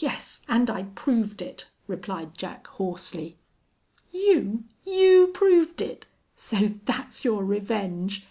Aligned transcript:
"Yes, 0.00 0.42
and 0.48 0.68
I 0.68 0.82
proved 0.82 1.40
it," 1.40 1.66
replied 1.86 2.36
Jack, 2.36 2.66
hoarsely. 2.66 3.36
"You! 4.10 4.64
You 4.84 5.30
proved 5.32 5.80
it? 5.80 6.06
So 6.34 6.66
that's 6.66 7.24
your 7.24 7.44
revenge?... 7.44 8.26